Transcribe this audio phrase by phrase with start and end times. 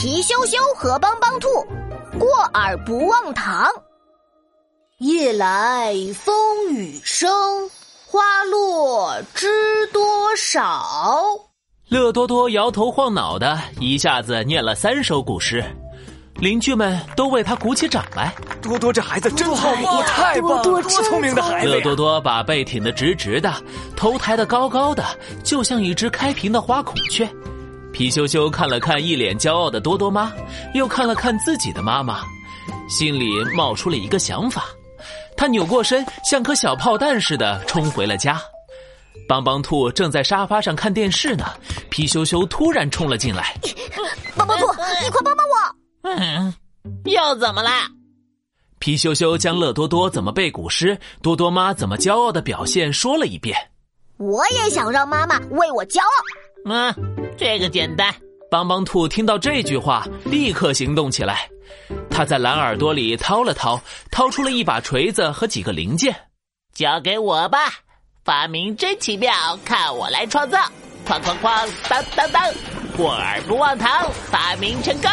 [0.00, 1.46] 皮羞羞和帮帮兔，
[2.18, 3.68] 过耳不忘堂。
[4.96, 6.34] 夜来风
[6.70, 7.30] 雨声，
[8.06, 10.82] 花落知多少。
[11.90, 15.62] 乐多多摇头晃脑的，一下子念了三首古诗，
[16.36, 18.34] 邻居们都为他鼓起掌来。
[18.62, 23.52] 多多这孩子真好我，太棒了，多聪明的孩子乐多多把背挺得直直的，
[23.94, 25.04] 头抬得高高的，
[25.44, 27.28] 就像一只开屏的花孔雀。
[27.92, 30.32] 皮羞羞看了看一脸骄傲的多多妈，
[30.74, 32.22] 又看了看自己的妈妈，
[32.88, 34.64] 心里冒出了一个想法。
[35.36, 38.40] 他扭过身，像颗小炮弹似的冲回了家。
[39.28, 41.46] 帮帮兔正在沙发上看电视呢，
[41.88, 43.54] 皮羞羞突然冲了进来。
[44.36, 44.66] 帮帮兔，
[45.02, 45.54] 你快帮帮我！
[46.02, 46.54] 嗯，
[47.04, 47.88] 又怎么啦？
[48.78, 53.56] 皮羞羞将乐多多怎么背古诗、多多妈怎么骄傲的表现说了一遍。
[54.16, 56.08] 我也想让妈妈为我骄傲。
[56.64, 56.94] 嗯，
[57.36, 58.14] 这个简单。
[58.50, 61.48] 帮帮兔听到这句话，立刻行动起来。
[62.10, 63.80] 他在蓝耳朵里掏了掏，
[64.10, 66.14] 掏出了一把锤子和几个零件。
[66.74, 67.58] 交给我吧，
[68.24, 69.32] 发明真奇妙，
[69.64, 70.58] 看我来创造！
[71.06, 72.42] 哐哐哐，当当当，
[72.96, 75.10] 过耳不忘糖，发明成功。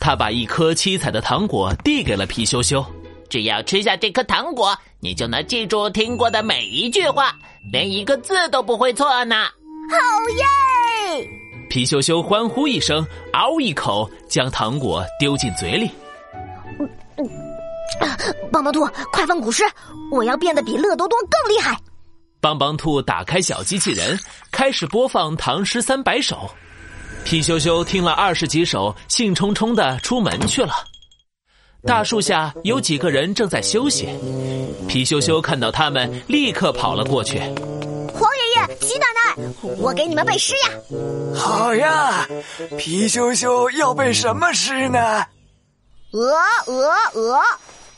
[0.00, 2.84] 他把一颗七彩的糖果递给了皮羞羞。
[3.28, 7.36] 只要吃下这颗糖果，你就能记住听过的每一句话，
[7.72, 9.48] 连一个字都不会错呢。
[9.88, 9.96] 好
[11.18, 11.28] 耶！
[11.68, 15.90] 皮羞羞欢呼一声，嗷一口将糖果丢进嘴里。
[16.78, 17.28] 嗯嗯
[18.52, 19.64] 帮帮兔，快放古诗！
[20.12, 21.76] 我要变得比乐多多更厉害。
[22.40, 24.18] 帮帮兔打开小机器人，
[24.52, 26.36] 开始播放《唐诗三百首》。
[27.24, 30.72] 皮羞羞听了二十几首，兴冲冲的出门去了。
[31.84, 34.08] 大树下有几个人正在休息，
[34.86, 37.40] 皮羞羞看到他们，立刻跑了过去。
[38.88, 39.36] 黄爷爷、齐奶奶，
[39.78, 40.70] 我给你们背诗呀！
[41.36, 42.26] 好呀，
[42.78, 45.26] 皮羞羞要背什么诗呢？
[46.12, 46.32] 鹅
[46.66, 47.40] 鹅鹅，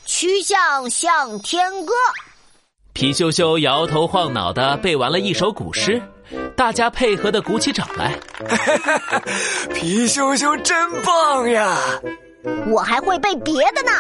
[0.05, 1.93] 曲项向天歌。
[2.93, 6.03] 皮羞羞摇头晃脑的背完了一首古诗，
[6.57, 8.19] 大家配合的鼓起掌来。
[9.73, 11.79] 皮羞羞真棒呀！
[12.69, 13.93] 我还会背别的呢。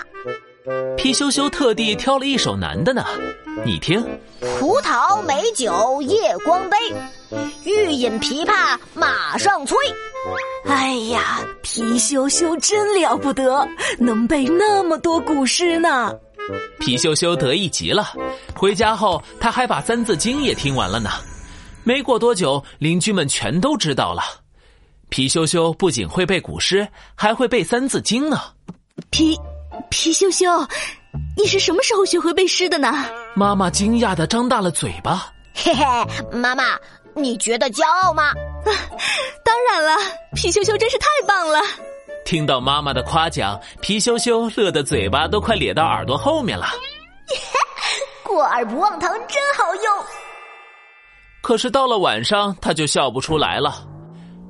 [0.96, 3.04] 皮羞羞特地挑了一首难的呢，
[3.64, 4.02] 你听：
[4.58, 6.76] 葡萄美酒夜光杯，
[7.64, 9.76] 欲饮琵琶马上催。
[10.66, 13.66] 哎呀，皮羞羞真了不得，
[13.98, 16.12] 能背那么多古诗呢。
[16.78, 18.12] 皮羞羞得意极了，
[18.54, 21.10] 回家后他还把《三字经》也听完了呢。
[21.82, 24.22] 没过多久，邻居们全都知道了，
[25.08, 28.38] 皮羞羞不仅会背古诗，还会背《三字经》呢。
[29.10, 29.38] 皮。
[29.88, 30.46] 皮羞羞，
[31.36, 33.06] 你是什么时候学会背诗的呢？
[33.34, 35.32] 妈妈惊讶的张大了嘴巴。
[35.54, 35.84] 嘿嘿，
[36.32, 36.78] 妈妈，
[37.14, 38.24] 你觉得骄傲吗？
[38.28, 38.70] 啊
[39.44, 39.96] 当然了，
[40.34, 41.60] 皮羞羞真是太棒了。
[42.24, 46.68] 听到妈妈的夸奖，皮羞羞乐得嘴巴都快咧到耳朵后面了。
[48.22, 49.84] 过耳不忘糖真好用。
[51.42, 53.84] 可是到了晚上，他就笑不出来了，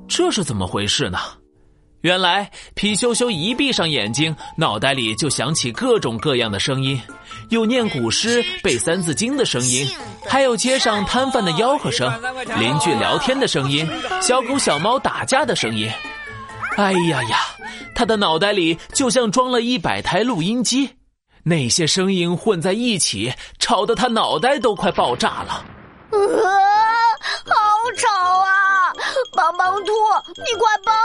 [0.07, 1.17] 这是怎么回事呢？
[2.01, 6.99] 原来皮羞羞一闭上眼睛，脑袋里就响起各种各样的声音，
[7.49, 9.87] 有念古诗、背三字经的声音，
[10.27, 12.11] 还有街上摊贩的吆喝声、
[12.57, 13.87] 邻居聊天的声音、
[14.19, 15.91] 小狗小猫打架的声音。
[16.75, 17.37] 哎呀呀，
[17.93, 20.89] 他的脑袋里就像装了一百台录音机，
[21.43, 25.65] 那些声音混在一起，吵得他脑袋都快爆炸了。
[26.11, 26.49] 啊，
[27.45, 27.53] 好
[27.95, 28.49] 吵啊！
[29.33, 29.91] 帮帮兔，
[30.37, 31.00] 你快帮！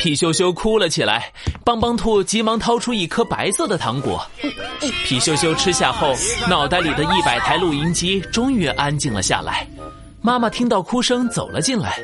[0.00, 1.30] 皮羞羞哭了起来，
[1.62, 4.26] 帮帮兔急忙掏出一颗白色的糖果。
[5.04, 6.14] 皮羞羞吃下后，
[6.48, 9.68] 脑袋里的一百台录音机终于安静了下来。
[10.22, 11.98] 妈妈听到哭声走了进来。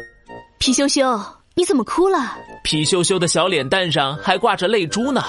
[0.59, 1.19] 皮羞羞，
[1.55, 2.37] 你怎么哭了？
[2.63, 5.25] 皮羞羞的小脸蛋上还挂着泪珠呢。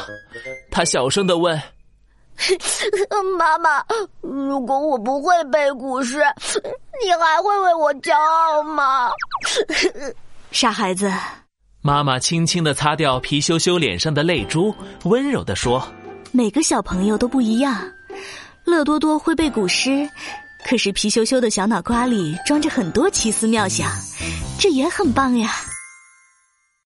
[0.70, 1.58] 他小声的问。
[3.40, 3.82] 妈妈，
[4.20, 6.18] 如果我不会背古诗，
[7.02, 9.10] 你还会为我骄傲吗？
[10.52, 11.10] 傻孩子，
[11.88, 14.76] 妈妈轻轻的擦掉皮羞羞脸上的泪珠，
[15.06, 15.82] 温柔的说
[16.34, 17.82] ：“每个小朋友都不一样。
[18.66, 20.06] 乐多多会背古诗，
[20.66, 23.90] 可是皮羞羞的小脑瓜里装着很多奇思妙想，
[24.60, 25.50] 这也很棒呀。”